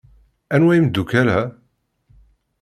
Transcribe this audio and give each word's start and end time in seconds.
Anwa 0.53 0.71
imeddukal-a? 0.77 1.39